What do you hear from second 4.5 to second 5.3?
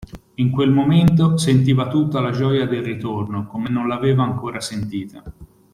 sentita.